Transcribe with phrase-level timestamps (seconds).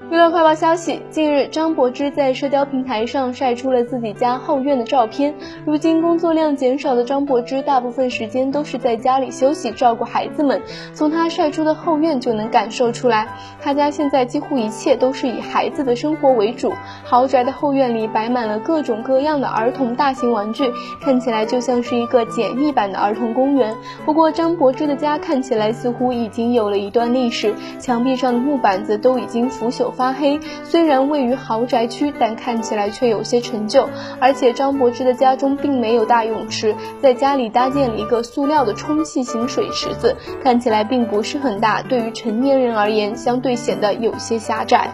[0.00, 5.34] 娱乐快报消息：近日，张柏芝在社交平台上晒出了自己家后院的照片。
[5.66, 10.62] 如今工作量减少的张柏芝，大部分时间都是在家里休息、照顾孩子们。
[10.94, 13.28] 从她晒出的后院就能感受出来，
[13.60, 16.72] 她家现在几乎一切都是以孩子的生活为主。
[17.04, 20.72] 豪宅的后院里摆满了各种各样的儿童大型玩具，
[21.02, 23.76] 看起来就像是一个简易版的儿童公园。
[24.06, 29.87] 不过，张柏芝的家看起来似乎已经有了一段历史，墙壁上的木板子都已经腐朽。
[29.90, 33.88] 发黑，虽然位于豪宅区，但看起来却有些陈旧。
[34.20, 44.90] 而且张柏芝的家中并没有大泳池，在家里搭建了一个塑料的充气型水池子，看起来并不是很大，对于成年人而言，相对显得有些狭窄。